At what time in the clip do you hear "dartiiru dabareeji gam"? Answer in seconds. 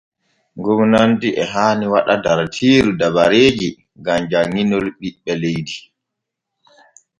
2.23-4.21